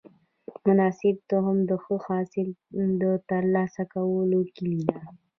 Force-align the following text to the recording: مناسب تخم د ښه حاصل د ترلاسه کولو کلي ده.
مناسب 0.65 1.15
تخم 1.29 1.57
د 1.69 1.71
ښه 1.83 1.95
حاصل 2.07 2.47
د 3.01 3.03
ترلاسه 3.29 3.83
کولو 3.93 4.39
کلي 4.55 4.81
ده. 4.91 4.99